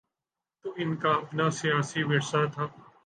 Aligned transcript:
تو 0.61 0.73
ان 0.77 0.95
کا 0.95 1.11
اپنا 1.13 1.49
سیاسی 1.59 2.01
ورثہ 2.03 2.41
تھا۔ 2.53 2.65